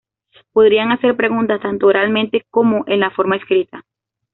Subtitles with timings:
[0.51, 3.85] Podrían hacer preguntas tanto oralmente como en la forma escrita.